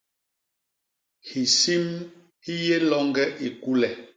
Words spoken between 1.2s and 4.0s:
Hisim hi yé loñge i kule.